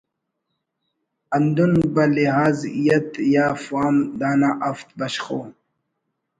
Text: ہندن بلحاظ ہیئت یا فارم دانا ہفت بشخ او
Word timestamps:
ہندن 1.35 1.73
بلحاظ 1.93 2.57
ہیئت 2.75 3.09
یا 3.33 3.45
فارم 3.63 3.97
دانا 4.19 4.49
ہفت 4.65 4.89
بشخ 4.99 5.25
او 5.33 5.39